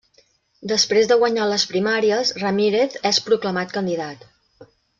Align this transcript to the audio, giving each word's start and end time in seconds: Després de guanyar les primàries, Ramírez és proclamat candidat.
Després 0.71 1.09
de 1.11 1.17
guanyar 1.23 1.45
les 1.51 1.65
primàries, 1.73 2.31
Ramírez 2.45 2.97
és 3.13 3.21
proclamat 3.29 3.77
candidat. 3.79 4.27